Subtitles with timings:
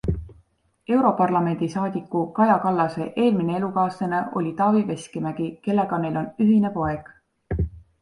[0.95, 7.17] Europarlamendi saadiku Kaja Kallase eelmine elukaaslane oli Taavi Veskimägi, kellega neil on ühine poeg.